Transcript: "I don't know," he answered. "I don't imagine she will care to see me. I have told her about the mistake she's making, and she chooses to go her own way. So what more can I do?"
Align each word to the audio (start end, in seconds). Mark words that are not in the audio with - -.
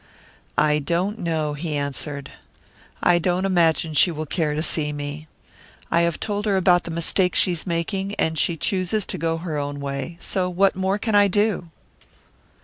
"I 0.57 0.79
don't 0.79 1.19
know," 1.19 1.53
he 1.53 1.75
answered. 1.77 2.31
"I 3.03 3.19
don't 3.19 3.45
imagine 3.45 3.93
she 3.93 4.09
will 4.09 4.25
care 4.25 4.55
to 4.55 4.63
see 4.63 4.91
me. 4.91 5.27
I 5.91 6.01
have 6.01 6.19
told 6.19 6.45
her 6.47 6.57
about 6.57 6.85
the 6.85 6.89
mistake 6.89 7.35
she's 7.35 7.67
making, 7.67 8.15
and 8.15 8.35
she 8.35 8.57
chooses 8.57 9.05
to 9.05 9.19
go 9.19 9.37
her 9.37 9.59
own 9.59 9.79
way. 9.79 10.17
So 10.19 10.49
what 10.49 10.75
more 10.75 10.97
can 10.97 11.13
I 11.13 11.27
do?" 11.27 11.69